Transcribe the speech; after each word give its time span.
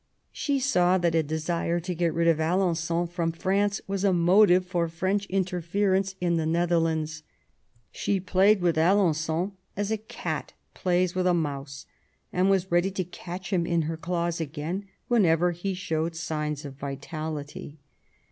She 0.31 0.59
saw 0.59 0.97
that 0.97 1.13
a 1.13 1.21
desire 1.21 1.79
to 1.81 1.93
get 1.93 2.11
rid 2.11 2.27
of 2.27 2.39
Alen9on 2.39 3.07
from 3.07 3.31
France 3.31 3.81
was 3.85 4.03
a 4.03 4.11
motive 4.11 4.73
of 4.75 4.91
French 4.91 5.27
interference 5.27 6.15
in 6.19 6.37
the 6.37 6.45
Nether 6.47 6.79
lands. 6.79 7.21
She 7.91 8.19
played 8.19 8.61
with 8.61 8.77
Alen9on 8.77 9.51
as 9.77 9.91
a 9.91 9.97
cat 9.97 10.53
plays 10.73 11.13
with 11.13 11.27
a 11.27 11.35
mouse, 11.35 11.85
and 12.33 12.49
was 12.49 12.71
ready 12.71 12.89
to 12.89 13.03
catch 13.03 13.53
him 13.53 13.67
in 13.67 13.83
her 13.83 13.95
claws 13.95 14.41
again 14.41 14.87
whenever 15.07 15.51
he 15.51 15.75
showed 15.75 16.15
signs 16.15 16.65
of 16.65 16.73
vitality. 16.73 17.77